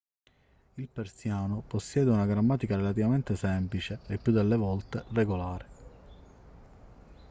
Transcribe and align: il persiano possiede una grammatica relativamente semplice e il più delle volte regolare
il 0.77 0.87
persiano 0.87 1.61
possiede 1.61 2.09
una 2.09 2.25
grammatica 2.25 2.75
relativamente 2.75 3.35
semplice 3.35 3.99
e 4.07 4.13
il 4.13 4.19
più 4.19 4.31
delle 4.31 4.55
volte 4.55 5.03
regolare 5.09 5.67